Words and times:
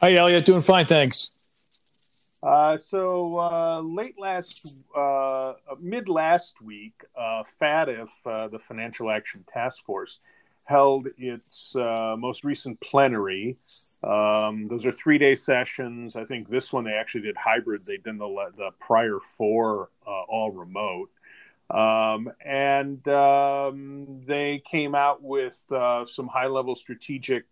Hi, 0.00 0.14
Elliot. 0.14 0.46
Doing 0.46 0.60
fine, 0.60 0.86
thanks. 0.86 1.34
Uh, 2.40 2.78
so 2.80 3.36
uh, 3.36 3.80
late 3.80 4.14
last, 4.16 4.78
uh, 4.96 5.54
mid 5.80 6.08
last 6.08 6.62
week, 6.62 7.04
uh, 7.16 7.42
FATF, 7.60 8.08
uh, 8.24 8.46
the 8.46 8.60
Financial 8.60 9.10
Action 9.10 9.44
Task 9.52 9.84
Force, 9.84 10.20
held 10.62 11.08
its 11.18 11.74
uh, 11.74 12.14
most 12.20 12.44
recent 12.44 12.80
plenary. 12.80 13.56
Um, 14.04 14.68
those 14.68 14.86
are 14.86 14.92
three 14.92 15.18
day 15.18 15.34
sessions. 15.34 16.14
I 16.14 16.24
think 16.24 16.48
this 16.48 16.72
one 16.72 16.84
they 16.84 16.92
actually 16.92 17.22
did 17.22 17.36
hybrid. 17.36 17.84
They 17.84 17.96
did 17.96 18.20
the, 18.20 18.52
the 18.56 18.70
prior 18.78 19.18
four 19.18 19.90
all 20.06 20.52
remote. 20.52 21.10
Um, 21.70 22.30
and 22.44 23.06
um, 23.08 24.22
they 24.26 24.62
came 24.64 24.94
out 24.94 25.24
with 25.24 25.56
some 25.56 26.28
high 26.28 26.46
level 26.46 26.76
strategic 26.76 27.46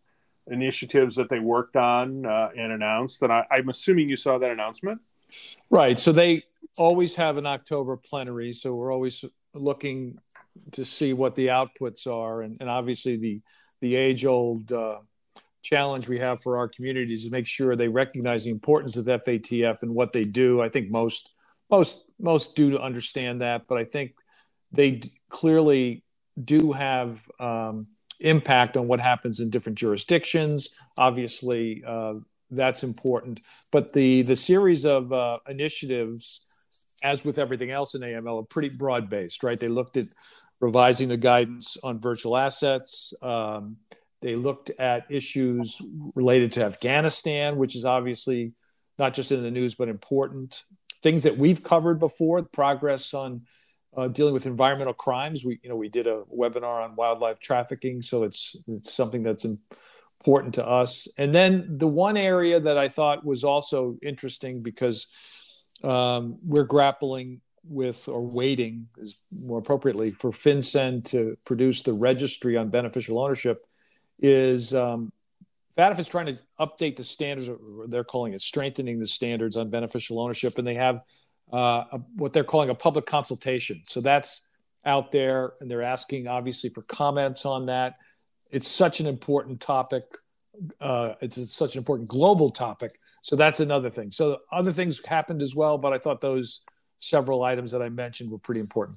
initiatives 0.48 1.16
that 1.16 1.28
they 1.28 1.40
worked 1.40 1.76
on 1.76 2.24
uh, 2.24 2.50
and 2.56 2.72
announced. 2.72 3.22
And 3.22 3.32
I, 3.32 3.44
I'm 3.50 3.68
assuming 3.68 4.08
you 4.08 4.16
saw 4.16 4.38
that 4.38 4.50
announcement. 4.50 5.00
Right. 5.70 5.98
So 5.98 6.12
they 6.12 6.44
always 6.78 7.16
have 7.16 7.36
an 7.36 7.46
October 7.46 7.96
plenary. 7.96 8.52
So 8.52 8.74
we're 8.74 8.92
always 8.92 9.24
looking 9.54 10.18
to 10.72 10.84
see 10.84 11.12
what 11.12 11.34
the 11.34 11.48
outputs 11.48 12.06
are, 12.06 12.42
and, 12.42 12.56
and 12.60 12.68
obviously 12.68 13.16
the 13.16 13.40
the 13.80 13.96
age 13.96 14.24
old 14.24 14.72
uh, 14.72 14.98
challenge 15.62 16.08
we 16.08 16.18
have 16.18 16.40
for 16.42 16.56
our 16.56 16.68
communities 16.68 17.24
is 17.24 17.30
make 17.30 17.46
sure 17.46 17.76
they 17.76 17.88
recognize 17.88 18.44
the 18.44 18.50
importance 18.50 18.96
of 18.96 19.04
FATF 19.04 19.82
and 19.82 19.92
what 19.92 20.12
they 20.12 20.24
do. 20.24 20.62
I 20.62 20.68
think 20.68 20.90
most 20.90 21.32
most 21.70 22.04
most 22.18 22.56
do 22.56 22.78
understand 22.78 23.42
that, 23.42 23.66
but 23.66 23.78
I 23.78 23.84
think 23.84 24.14
they 24.72 25.00
clearly 25.28 26.02
do 26.42 26.72
have 26.72 27.28
um, 27.40 27.88
impact 28.20 28.76
on 28.76 28.88
what 28.88 29.00
happens 29.00 29.40
in 29.40 29.50
different 29.50 29.78
jurisdictions. 29.78 30.78
Obviously, 30.98 31.82
uh, 31.86 32.14
that's 32.50 32.82
important. 32.82 33.40
But 33.72 33.92
the 33.92 34.22
the 34.22 34.36
series 34.36 34.84
of 34.84 35.12
uh, 35.12 35.38
initiatives, 35.48 36.46
as 37.02 37.24
with 37.24 37.38
everything 37.38 37.70
else 37.70 37.94
in 37.94 38.02
AML, 38.02 38.42
are 38.42 38.46
pretty 38.46 38.76
broad 38.76 39.10
based, 39.10 39.42
right? 39.42 39.58
They 39.58 39.68
looked 39.68 39.96
at 39.96 40.06
revising 40.60 41.08
the 41.08 41.16
guidance 41.16 41.76
on 41.82 41.98
virtual 41.98 42.36
assets. 42.36 43.12
Um, 43.22 43.76
they 44.22 44.34
looked 44.34 44.70
at 44.78 45.10
issues 45.10 45.80
related 46.14 46.52
to 46.52 46.64
Afghanistan, 46.64 47.58
which 47.58 47.76
is 47.76 47.84
obviously 47.84 48.54
not 48.98 49.12
just 49.12 49.30
in 49.32 49.42
the 49.42 49.50
news 49.50 49.74
but 49.74 49.88
important. 49.88 50.62
Things 51.02 51.24
that 51.24 51.36
we've 51.36 51.62
covered 51.62 52.00
before, 52.00 52.42
progress 52.42 53.12
on 53.12 53.40
uh, 53.96 54.08
dealing 54.08 54.34
with 54.34 54.46
environmental 54.46 54.94
crimes. 54.94 55.44
We, 55.44 55.58
you 55.62 55.68
know, 55.68 55.76
we 55.76 55.88
did 55.88 56.06
a 56.06 56.22
webinar 56.34 56.84
on 56.84 56.96
wildlife 56.96 57.38
trafficking, 57.38 58.02
so 58.02 58.22
it's 58.22 58.56
it's 58.68 58.92
something 58.92 59.22
that's 59.22 59.44
important 59.44 60.54
to 60.54 60.66
us. 60.66 61.08
And 61.18 61.34
then 61.34 61.78
the 61.78 61.86
one 61.86 62.16
area 62.16 62.60
that 62.60 62.76
I 62.76 62.88
thought 62.88 63.24
was 63.24 63.44
also 63.44 63.96
interesting 64.02 64.60
because 64.60 65.06
um, 65.82 66.38
we're 66.48 66.64
grappling 66.64 67.40
with 67.68 68.08
or 68.08 68.24
waiting, 68.24 68.86
is 68.98 69.22
more 69.32 69.58
appropriately, 69.58 70.10
for 70.10 70.30
FinCEN 70.30 71.04
to 71.04 71.36
produce 71.44 71.82
the 71.82 71.92
registry 71.92 72.56
on 72.56 72.68
beneficial 72.68 73.18
ownership 73.18 73.58
is 74.20 74.74
um, 74.74 75.12
FATF 75.76 75.98
is 75.98 76.08
trying 76.08 76.26
to 76.26 76.38
update 76.58 76.96
the 76.96 77.04
standards, 77.04 77.50
they're 77.88 78.04
calling 78.04 78.32
it 78.32 78.40
strengthening 78.40 78.98
the 78.98 79.06
standards 79.06 79.56
on 79.56 79.68
beneficial 79.68 80.20
ownership, 80.20 80.56
and 80.58 80.66
they 80.66 80.74
have 80.74 81.00
uh, 81.52 81.84
a, 81.92 82.00
what 82.16 82.32
they're 82.32 82.44
calling 82.44 82.70
a 82.70 82.74
public 82.74 83.06
consultation. 83.06 83.82
So 83.84 84.00
that's 84.00 84.46
out 84.84 85.12
there, 85.12 85.52
and 85.60 85.70
they're 85.70 85.82
asking 85.82 86.28
obviously 86.28 86.70
for 86.70 86.82
comments 86.82 87.44
on 87.44 87.66
that. 87.66 87.94
It's 88.50 88.68
such 88.68 89.00
an 89.00 89.06
important 89.06 89.60
topic. 89.60 90.04
Uh, 90.80 91.14
it's, 91.20 91.52
such 91.52 91.74
an 91.74 91.78
important 91.78 92.08
global 92.08 92.50
topic. 92.50 92.92
So 93.20 93.36
that's 93.36 93.60
another 93.60 93.90
thing. 93.90 94.10
So 94.10 94.38
other 94.52 94.72
things 94.72 95.04
happened 95.04 95.42
as 95.42 95.54
well, 95.54 95.76
but 95.76 95.92
I 95.92 95.98
thought 95.98 96.20
those 96.20 96.64
several 97.00 97.42
items 97.42 97.72
that 97.72 97.82
I 97.82 97.88
mentioned 97.88 98.30
were 98.30 98.38
pretty 98.38 98.60
important. 98.60 98.96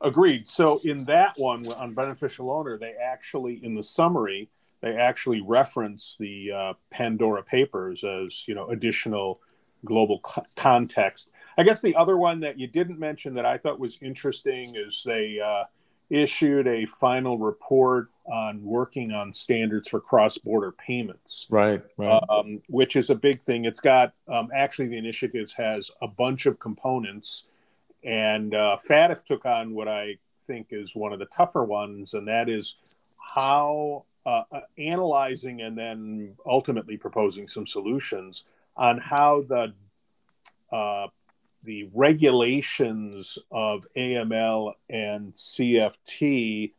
Agreed. 0.00 0.48
So 0.48 0.78
in 0.84 1.04
that 1.04 1.34
one 1.38 1.62
on 1.82 1.94
beneficial 1.94 2.50
owner, 2.50 2.78
they 2.78 2.94
actually 3.02 3.64
in 3.64 3.74
the 3.74 3.82
summary 3.82 4.48
they 4.82 4.96
actually 4.96 5.40
reference 5.40 6.16
the 6.18 6.52
uh, 6.52 6.72
Pandora 6.90 7.42
Papers 7.42 8.04
as 8.04 8.46
you 8.46 8.54
know 8.54 8.66
additional 8.66 9.40
global 9.84 10.20
context. 10.56 11.30
I 11.58 11.62
guess 11.62 11.80
the 11.80 11.96
other 11.96 12.16
one 12.16 12.40
that 12.40 12.58
you 12.58 12.66
didn't 12.66 12.98
mention 12.98 13.34
that 13.34 13.46
I 13.46 13.58
thought 13.58 13.78
was 13.78 13.98
interesting 14.02 14.74
is 14.76 15.02
they 15.04 15.40
uh, 15.40 15.64
issued 16.10 16.66
a 16.66 16.86
final 16.86 17.38
report 17.38 18.06
on 18.26 18.62
working 18.62 19.12
on 19.12 19.32
standards 19.32 19.88
for 19.88 20.00
cross-border 20.00 20.72
payments. 20.72 21.46
Right, 21.50 21.82
right. 21.96 22.22
Um, 22.28 22.60
which 22.68 22.94
is 22.96 23.10
a 23.10 23.14
big 23.14 23.40
thing. 23.42 23.64
It's 23.64 23.80
got 23.80 24.12
um, 24.28 24.50
actually 24.54 24.88
the 24.88 24.98
initiative 24.98 25.50
has 25.56 25.90
a 26.02 26.08
bunch 26.08 26.46
of 26.46 26.58
components, 26.58 27.46
and 28.04 28.54
uh, 28.54 28.76
FATF 28.88 29.24
took 29.24 29.46
on 29.46 29.74
what 29.74 29.88
I 29.88 30.18
think 30.40 30.68
is 30.70 30.94
one 30.94 31.12
of 31.12 31.18
the 31.18 31.26
tougher 31.26 31.64
ones, 31.64 32.14
and 32.14 32.28
that 32.28 32.48
is 32.48 32.76
how 33.34 34.04
uh, 34.26 34.42
uh 34.52 34.60
analyzing 34.76 35.62
and 35.62 35.78
then 35.78 36.34
ultimately 36.44 36.96
proposing 36.96 37.46
some 37.46 37.66
solutions 37.66 38.44
on 38.76 38.98
how 38.98 39.42
the 39.48 39.72
uh, 40.72 41.06
the 41.66 41.90
regulations 41.92 43.38
of 43.50 43.86
AML 43.96 44.72
and 44.88 45.34
CFT 45.34 46.72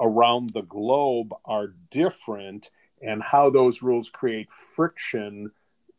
around 0.00 0.50
the 0.50 0.62
globe 0.62 1.34
are 1.44 1.74
different, 1.90 2.70
and 3.02 3.22
how 3.22 3.50
those 3.50 3.82
rules 3.82 4.08
create 4.08 4.50
friction 4.50 5.50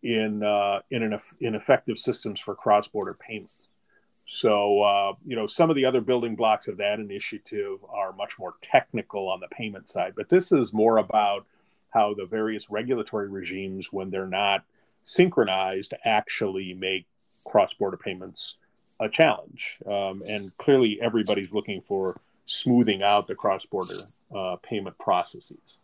in 0.01 0.41
uh, 0.41 0.79
in 0.89 1.03
an 1.03 1.19
in 1.41 1.53
effective 1.53 1.99
systems 1.99 2.39
for 2.39 2.55
cross 2.55 2.87
border 2.87 3.15
payments. 3.19 3.67
So, 4.11 4.81
uh, 4.81 5.13
you 5.25 5.35
know, 5.35 5.47
some 5.47 5.69
of 5.69 5.75
the 5.75 5.85
other 5.85 6.01
building 6.01 6.35
blocks 6.35 6.67
of 6.67 6.77
that 6.77 6.99
initiative 6.99 7.79
are 7.89 8.11
much 8.13 8.39
more 8.39 8.53
technical 8.61 9.29
on 9.29 9.39
the 9.39 9.47
payment 9.47 9.89
side, 9.89 10.13
but 10.15 10.29
this 10.29 10.51
is 10.51 10.73
more 10.73 10.97
about 10.97 11.45
how 11.91 12.13
the 12.13 12.25
various 12.25 12.69
regulatory 12.69 13.29
regimes, 13.29 13.91
when 13.91 14.09
they're 14.09 14.25
not 14.25 14.63
synchronized 15.03 15.93
actually 16.05 16.73
make 16.73 17.05
cross-border 17.47 17.97
payments 17.97 18.57
a 18.99 19.09
challenge. 19.09 19.79
Um, 19.85 20.21
and 20.27 20.55
clearly, 20.57 21.01
everybody's 21.01 21.53
looking 21.53 21.81
for 21.81 22.15
smoothing 22.45 23.01
out 23.01 23.27
the 23.27 23.35
cross-border 23.35 23.93
uh, 24.35 24.57
payment 24.57 24.97
processes. 24.99 25.79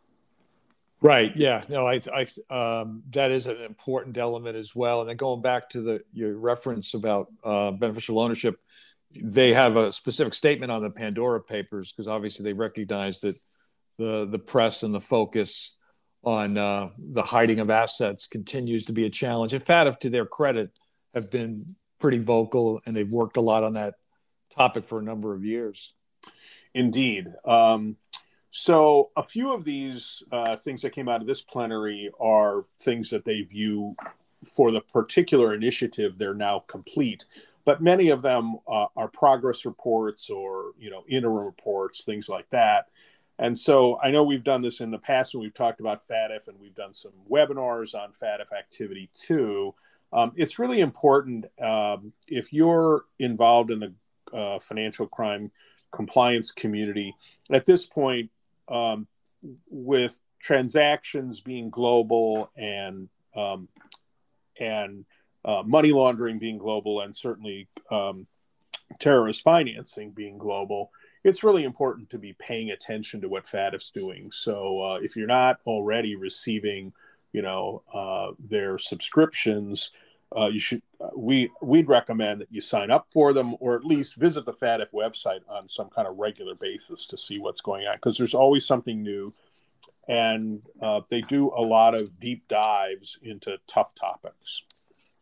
Right. 1.02 1.35
Yeah. 1.35 1.62
No. 1.69 1.88
I. 1.88 2.02
I. 2.12 2.25
Um, 2.50 3.03
that 3.12 3.31
is 3.31 3.46
an 3.46 3.62
important 3.62 4.18
element 4.18 4.56
as 4.56 4.75
well. 4.75 5.02
And 5.02 5.09
then 5.09 5.16
going 5.16 5.41
back 5.41 5.69
to 5.69 5.81
the 5.81 6.03
your 6.12 6.38
reference 6.38 6.96
about 6.96 7.28
uh, 7.44 7.72
beneficial 7.72 8.19
ownership, 8.19 8.59
they 9.24 9.53
have 9.53 9.78
a 9.78 9.91
specific 9.91 10.34
statement 10.34 10.72
on 10.72 10.81
the 10.81 10.90
Pandora 10.90 11.40
Papers 11.41 11.91
because 11.91 12.08
obviously 12.08 12.44
they 12.52 12.58
recognize 12.58 13.22
that 13.22 13.35
the 14.00 14.25
the 14.25 14.40
press 14.40 14.81
and 14.81 14.94
the 14.94 15.02
focus 15.02 15.79
on 16.24 16.58
uh, 16.58 16.90
the 17.14 17.22
hiding 17.22 17.59
of 17.59 17.69
assets 17.69 18.25
continues 18.25 18.85
to 18.85 18.91
be 18.91 19.06
a 19.06 19.09
challenge. 19.09 19.53
And 19.53 19.64
FATF, 19.64 20.00
to 20.00 20.09
their 20.09 20.25
credit, 20.25 20.72
have 21.13 21.31
been 21.31 21.63
pretty 22.00 22.19
vocal 22.19 22.79
and 22.85 22.95
they've 22.95 23.12
worked 23.12 23.38
a 23.38 23.41
lot 23.41 23.63
on 23.63 23.73
that 23.73 23.95
topic 24.56 24.85
for 24.85 25.00
a 25.00 25.03
number 25.03 25.34
of 25.34 25.44
years. 25.44 25.94
Indeed. 26.73 27.28
Um, 27.45 27.97
so, 28.51 29.12
a 29.16 29.23
few 29.23 29.53
of 29.53 29.63
these 29.63 30.23
uh, 30.31 30.56
things 30.56 30.81
that 30.81 30.91
came 30.91 31.07
out 31.07 31.22
of 31.22 31.28
this 31.28 31.41
plenary 31.41 32.09
are 32.19 32.63
things 32.79 33.09
that 33.12 33.23
they 33.23 33.41
view 33.41 33.96
for 34.44 34.72
the 34.72 34.81
particular 34.81 35.53
initiative, 35.53 36.17
they're 36.17 36.34
now 36.34 36.63
complete. 36.67 37.25
But 37.66 37.81
many 37.81 38.09
of 38.09 38.22
them 38.22 38.57
uh, 38.67 38.88
are 38.96 39.09
progress 39.09 39.66
reports 39.66 40.29
or, 40.29 40.72
you 40.79 40.90
know, 40.90 41.03
interim 41.08 41.46
reports, 41.46 42.03
things 42.03 42.29
like 42.29 42.49
that. 42.52 42.87
And 43.40 43.58
so 43.58 43.99
I 44.02 44.09
know 44.09 44.23
we've 44.23 44.43
done 44.43 44.61
this 44.61 44.79
in 44.79 44.90
the 44.90 44.97
past 44.97 45.34
when 45.34 45.43
we've 45.43 45.53
talked 45.53 45.79
about 45.79 46.08
FATF 46.08 46.47
and 46.47 46.59
we've 46.59 46.76
done 46.76 46.93
some 46.93 47.11
webinars 47.29 47.93
on 47.93 48.11
FATF 48.11 48.52
activity 48.58 49.09
too. 49.14 49.76
Um, 50.14 50.32
it's 50.36 50.59
really 50.59 50.80
important 50.80 51.46
um, 51.62 52.14
if 52.28 52.54
you're 52.54 53.06
involved 53.20 53.72
in 53.72 53.80
the 53.80 53.94
uh, 54.34 54.59
financial 54.59 55.08
crime 55.08 55.52
compliance 55.92 56.52
community 56.52 57.16
at 57.52 57.66
this 57.66 57.86
point, 57.86 58.30
um, 58.70 59.08
with 59.70 60.20
transactions 60.42 61.42
being 61.42 61.70
global 61.70 62.50
and 62.58 63.09
um, 63.36 63.68
and 64.59 65.06
uh, 65.46 65.64
money 65.66 65.92
laundering 65.92 66.38
being 66.40 66.58
global, 66.58 67.02
and 67.02 67.16
certainly 67.16 67.68
um, 67.92 68.26
terrorist 69.00 69.42
financing 69.44 70.12
being 70.12 70.38
global 70.38 70.92
it's 71.28 71.44
really 71.44 71.66
important 71.66 72.09
to 72.09 72.18
be 72.18 72.34
paying 72.40 72.72
attention 72.72 73.20
to 73.22 73.28
what 73.28 73.46
FATF's 73.46 73.92
doing. 73.92 74.32
So 74.32 74.82
uh, 74.82 75.00
if 75.02 75.18
you're 75.18 75.28
not 75.28 75.59
already 75.66 76.16
receiving, 76.16 76.94
you 77.34 77.41
know, 77.41 77.84
uh, 77.94 78.32
their 78.40 78.78
subscriptions, 78.78 79.91
uh, 80.35 80.50
you 80.52 80.59
should. 80.59 80.82
Uh, 81.00 81.09
we 81.16 81.50
we'd 81.62 81.88
recommend 81.88 82.41
that 82.41 82.52
you 82.52 82.62
sign 82.62 82.91
up 82.91 83.08
for 83.12 83.34
them, 83.34 83.56
or 83.59 83.76
at 83.76 83.85
least 83.85 84.16
visit 84.16 84.46
the 84.46 84.53
FATF 84.53 84.91
website 84.94 85.41
on 85.47 85.70
some 85.70 85.90
kind 85.90 86.08
of 86.08 86.18
regular 86.18 86.53
basis 86.59 87.08
to 87.08 87.18
see 87.18 87.40
what's 87.40 87.62
going 87.62 87.85
on, 87.88 87.96
because 87.96 88.18
there's 88.18 88.34
always 88.34 88.66
something 88.66 89.02
new. 89.02 89.32
and 90.08 90.62
uh, 90.82 91.02
they 91.09 91.22
do 91.22 91.52
a 91.56 91.62
lot 91.62 91.94
of 91.94 92.20
deep 92.20 92.47
dives 92.47 93.20
into 93.22 93.58
tough 93.68 93.94
topics. 93.94 94.64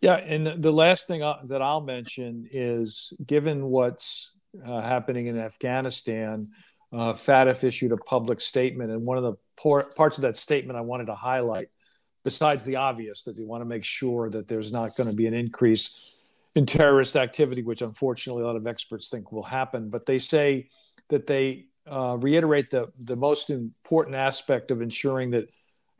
Yeah, 0.01 0.17
and 0.17 0.45
the 0.61 0.71
last 0.71 1.07
thing 1.07 1.21
that 1.21 1.61
I'll 1.61 1.81
mention 1.81 2.47
is 2.51 3.13
given 3.25 3.65
what's 3.65 4.35
uh, 4.63 4.81
happening 4.81 5.25
in 5.27 5.39
Afghanistan, 5.39 6.49
uh, 6.93 7.13
FATF 7.13 7.63
issued 7.63 7.91
a 7.91 7.97
public 7.97 8.39
statement, 8.39 8.91
and 8.91 9.05
one 9.05 9.17
of 9.17 9.23
the 9.23 9.33
por- 9.57 9.89
parts 9.97 10.17
of 10.17 10.21
that 10.23 10.37
statement 10.37 10.77
I 10.77 10.81
wanted 10.81 11.07
to 11.07 11.15
highlight, 11.15 11.67
besides 12.25 12.65
the 12.65 12.75
obvious 12.75 13.23
that 13.23 13.37
they 13.37 13.45
want 13.45 13.61
to 13.61 13.69
make 13.69 13.85
sure 13.85 14.29
that 14.31 14.47
there's 14.49 14.73
not 14.73 14.89
going 14.97 15.09
to 15.09 15.15
be 15.15 15.27
an 15.27 15.33
increase 15.33 16.31
in 16.55 16.65
terrorist 16.65 17.15
activity, 17.15 17.61
which 17.61 17.81
unfortunately 17.81 18.43
a 18.43 18.47
lot 18.47 18.55
of 18.55 18.67
experts 18.67 19.09
think 19.09 19.31
will 19.31 19.43
happen, 19.43 19.89
but 19.89 20.05
they 20.05 20.17
say 20.17 20.67
that 21.09 21.27
they 21.27 21.67
uh, 21.89 22.17
reiterate 22.19 22.71
the 22.71 22.91
the 23.05 23.15
most 23.15 23.51
important 23.51 24.15
aspect 24.15 24.71
of 24.71 24.81
ensuring 24.81 25.29
that 25.29 25.49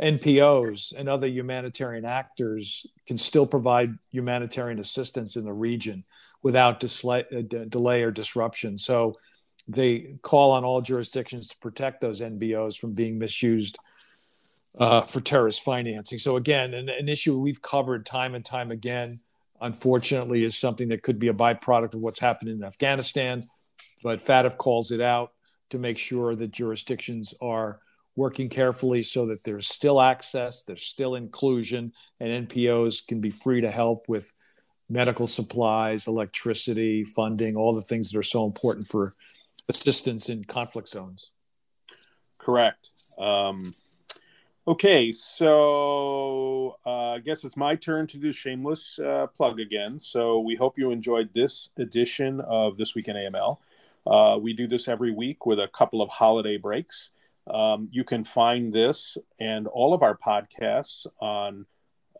NPOs 0.01 0.93
and 0.97 1.07
other 1.07 1.27
humanitarian 1.27 2.05
actors 2.05 2.85
can 3.07 3.17
still 3.17 3.45
provide 3.45 3.89
humanitarian 4.11 4.79
assistance 4.79 5.35
in 5.35 5.45
the 5.45 5.53
region 5.53 6.03
without 6.41 6.83
uh, 6.83 7.21
delay 7.69 8.01
or 8.01 8.11
disruption. 8.11 8.77
So 8.77 9.15
they 9.67 10.17
call 10.21 10.51
on 10.51 10.65
all 10.65 10.81
jurisdictions 10.81 11.49
to 11.49 11.57
protect 11.59 12.01
those 12.01 12.19
NPOs 12.19 12.77
from 12.77 12.93
being 12.93 13.17
misused 13.17 13.77
uh, 14.77 15.01
for 15.01 15.21
terrorist 15.21 15.63
financing. 15.63 16.17
So 16.17 16.37
again, 16.37 16.73
an, 16.73 16.89
an, 16.89 17.07
issue 17.07 17.39
we've 17.39 17.61
covered 17.61 18.05
time 18.05 18.35
and 18.35 18.43
time 18.43 18.71
again, 18.71 19.15
unfortunately, 19.61 20.43
is 20.43 20.57
something 20.57 20.89
that 20.89 21.01
could 21.01 21.17
be 21.17 21.29
a 21.29 21.33
byproduct 21.33 21.93
of 21.93 22.01
what's 22.01 22.19
happened 22.19 22.49
in 22.51 22.63
Afghanistan. 22.63 23.41
But 24.03 24.23
FATF 24.23 24.57
calls 24.57 24.91
it 24.91 25.01
out 25.01 25.33
to 25.69 25.79
make 25.79 25.97
sure 25.97 26.35
that 26.35 26.51
jurisdictions 26.51 27.33
are 27.41 27.79
working 28.15 28.49
carefully 28.49 29.03
so 29.03 29.25
that 29.25 29.43
there's 29.43 29.67
still 29.67 30.01
access, 30.01 30.63
there's 30.63 30.83
still 30.83 31.15
inclusion, 31.15 31.91
and 32.19 32.47
NPOs 32.47 33.05
can 33.05 33.19
be 33.19 33.29
free 33.29 33.61
to 33.61 33.69
help 33.69 34.07
with 34.07 34.33
medical 34.89 35.27
supplies, 35.27 36.07
electricity, 36.07 37.03
funding, 37.03 37.55
all 37.55 37.73
the 37.73 37.81
things 37.81 38.11
that 38.11 38.19
are 38.19 38.23
so 38.23 38.45
important 38.45 38.87
for 38.87 39.13
assistance 39.67 40.29
in 40.29 40.43
conflict 40.43 40.89
zones. 40.89 41.31
Correct. 42.39 42.91
Um, 43.17 43.59
okay, 44.67 45.11
so 45.11 46.77
uh, 46.85 47.13
I 47.13 47.19
guess 47.19 47.43
it's 47.43 47.57
my 47.57 47.75
turn 47.75 48.07
to 48.07 48.17
do 48.17 48.31
shameless 48.31 48.99
uh, 48.99 49.27
plug 49.27 49.59
again. 49.59 49.99
So 49.99 50.39
we 50.39 50.55
hope 50.55 50.77
you 50.77 50.91
enjoyed 50.91 51.33
this 51.33 51.69
edition 51.77 52.41
of 52.41 52.77
This 52.77 52.95
Week 52.95 53.07
in 53.07 53.15
AML. 53.15 53.57
Uh, 54.07 54.37
we 54.37 54.53
do 54.53 54.67
this 54.67 54.87
every 54.87 55.11
week 55.11 55.45
with 55.45 55.59
a 55.59 55.67
couple 55.67 56.01
of 56.01 56.09
holiday 56.09 56.57
breaks. 56.57 57.11
Um, 57.47 57.87
you 57.91 58.03
can 58.03 58.23
find 58.23 58.73
this 58.73 59.17
and 59.39 59.67
all 59.67 59.93
of 59.93 60.01
our 60.01 60.17
podcasts 60.17 61.05
on 61.19 61.65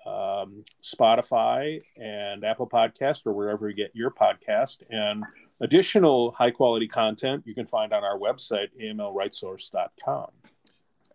um, 0.06 0.64
Spotify 0.84 1.82
and 1.98 2.44
Apple 2.44 2.70
Podcast 2.70 3.26
or 3.26 3.34
wherever 3.34 3.68
you 3.68 3.76
get 3.76 3.92
your 3.96 4.12
podcast. 4.12 4.84
And 4.90 5.24
additional 5.60 6.32
high 6.32 6.52
quality 6.52 6.88
content 6.88 7.44
you 7.46 7.56
can 7.56 7.66
find 7.66 7.92
on 7.92 8.04
our 8.04 8.18
website, 8.18 8.70
amlrightsource.com. 8.80 10.55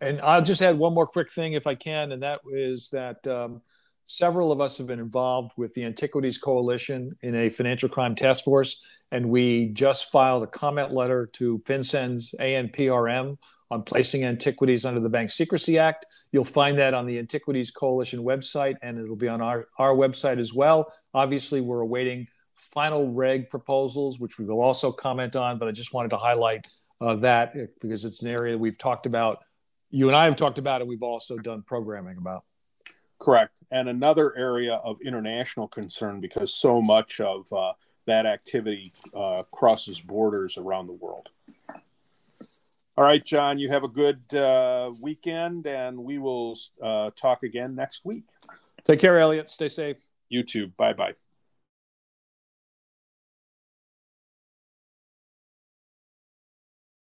And 0.01 0.21
I'll 0.23 0.43
just 0.43 0.63
add 0.63 0.79
one 0.79 0.95
more 0.95 1.07
quick 1.07 1.31
thing 1.31 1.53
if 1.53 1.67
I 1.67 1.75
can, 1.75 2.13
and 2.13 2.23
that 2.23 2.41
is 2.51 2.89
that 2.91 3.27
um, 3.27 3.61
several 4.07 4.51
of 4.51 4.61
us 4.61 4.79
have 4.79 4.87
been 4.87 4.99
involved 4.99 5.53
with 5.57 5.75
the 5.75 5.85
Antiquities 5.85 6.39
Coalition 6.39 7.13
in 7.21 7.35
a 7.35 7.51
financial 7.51 7.89
crime 7.89 8.15
task 8.15 8.45
force, 8.45 8.83
and 9.13 9.29
we 9.29 9.67
just 9.69 10.11
filed 10.11 10.43
a 10.43 10.47
comment 10.47 10.93
letter 10.93 11.29
to 11.35 11.59
FinCEN's 11.61 12.35
ANPRM 12.41 13.37
on 13.71 13.83
placing 13.83 14.25
antiquities 14.25 14.85
under 14.85 15.01
the 15.01 15.09
Bank 15.09 15.31
Secrecy 15.31 15.79
Act. 15.79 16.07
You'll 16.33 16.45
find 16.45 16.79
that 16.79 16.95
on 16.95 17.07
the 17.07 17.19
Antiquities 17.19 17.71
Coalition 17.71 18.21
website, 18.21 18.77
and 18.83 18.99
it'll 18.99 19.17
be 19.17 19.29
on 19.29 19.41
our, 19.41 19.69
our 19.79 19.95
website 19.95 20.41
as 20.41 20.55
well. 20.55 20.93
Obviously, 21.15 21.61
we're 21.61 21.83
awaiting 21.83 22.27
final 22.73 23.13
reg 23.13 23.51
proposals, 23.51 24.19
which 24.19 24.39
we 24.39 24.47
will 24.47 24.61
also 24.61 24.91
comment 24.91 25.37
on, 25.37 25.59
but 25.59 25.69
I 25.69 25.73
just 25.73 25.93
wanted 25.93 26.09
to 26.11 26.17
highlight 26.17 26.67
uh, 27.01 27.17
that 27.17 27.55
because 27.81 28.05
it's 28.05 28.23
an 28.23 28.33
area 28.33 28.57
we've 28.57 28.79
talked 28.79 29.07
about. 29.07 29.39
You 29.91 30.09
and 30.09 30.17
I 30.17 30.25
have 30.27 30.37
talked 30.37 30.59
about 30.59 30.81
it. 30.81 30.87
We've 30.87 31.03
also 31.03 31.37
done 31.37 31.63
programming 31.63 32.17
about. 32.17 32.45
Correct. 33.19 33.53
And 33.71 33.89
another 33.89 34.37
area 34.37 34.75
of 34.75 35.01
international 35.03 35.69
concern 35.69 36.21
because 36.21 36.55
so 36.55 36.81
much 36.81 37.21
of 37.21 37.53
uh, 37.53 37.73
that 38.07 38.27
activity 38.27 38.93
uh, 39.15 39.43
crosses 39.53 40.01
borders 40.01 40.57
around 40.57 40.87
the 40.87 40.93
world. 40.95 41.29
All 42.97 43.05
right, 43.05 43.25
John, 43.25 43.59
you 43.59 43.69
have 43.69 43.85
a 43.85 43.89
good 43.89 44.19
uh, 44.35 44.91
weekend, 45.03 45.67
and 45.67 45.99
we 45.99 46.19
will 46.19 46.59
uh, 46.83 47.11
talk 47.17 47.43
again 47.43 47.75
next 47.75 48.05
week. 48.05 48.25
Take 48.85 49.01
care, 49.01 49.19
Elliot. 49.19 49.49
Stay 49.49 49.69
safe. 49.69 49.97
You 50.29 50.43
too. 50.43 50.69
Bye 50.77 50.93
bye. 50.93 51.15